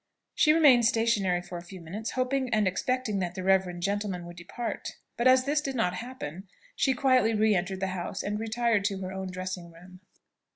[0.33, 4.35] She remained stationary for a few minutes, hoping and expecting that the reverend gentleman would
[4.35, 8.83] depart: but as this did not happen, she quietly re entered the house and retired
[8.85, 9.99] to her own dressing room.